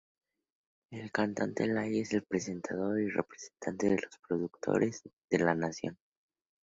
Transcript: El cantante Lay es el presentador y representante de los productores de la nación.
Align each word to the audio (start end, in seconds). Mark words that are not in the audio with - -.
El 0.89 1.11
cantante 1.11 1.67
Lay 1.67 1.99
es 1.99 2.11
el 2.13 2.23
presentador 2.23 2.99
y 3.01 3.07
representante 3.11 3.87
de 3.87 3.99
los 4.01 4.17
productores 4.27 5.03
de 5.29 5.37
la 5.37 5.53
nación. 5.53 5.95